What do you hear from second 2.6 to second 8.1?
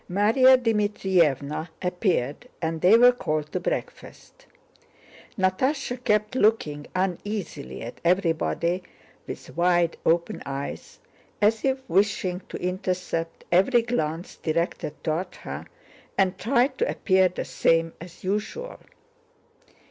they were called to breakfast. Natásha kept looking uneasily at